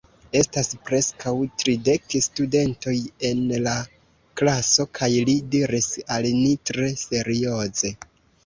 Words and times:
Estas 0.37 0.69
preskaŭ 0.85 1.33
tridek 1.63 2.15
studentoj 2.27 2.95
en 3.29 3.43
la 3.67 3.75
klaso, 4.41 4.89
kaj 5.01 5.11
li 5.31 5.39
diris 5.57 5.91
al 6.17 6.29
ni 6.43 6.57
tre 6.71 6.89
serioze: 7.07 7.95